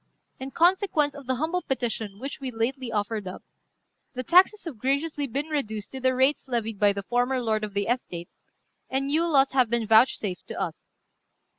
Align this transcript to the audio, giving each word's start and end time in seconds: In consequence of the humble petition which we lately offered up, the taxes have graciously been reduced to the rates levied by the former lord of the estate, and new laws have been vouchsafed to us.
In 0.39 0.49
consequence 0.49 1.13
of 1.13 1.27
the 1.27 1.35
humble 1.35 1.61
petition 1.61 2.17
which 2.17 2.39
we 2.39 2.49
lately 2.49 2.91
offered 2.91 3.27
up, 3.27 3.43
the 4.15 4.23
taxes 4.23 4.63
have 4.65 4.79
graciously 4.79 5.27
been 5.27 5.49
reduced 5.49 5.91
to 5.91 5.99
the 5.99 6.15
rates 6.15 6.47
levied 6.47 6.79
by 6.79 6.91
the 6.91 7.03
former 7.03 7.39
lord 7.39 7.63
of 7.63 7.75
the 7.75 7.85
estate, 7.85 8.29
and 8.89 9.05
new 9.05 9.27
laws 9.27 9.51
have 9.51 9.69
been 9.69 9.85
vouchsafed 9.85 10.47
to 10.47 10.59
us. 10.59 10.91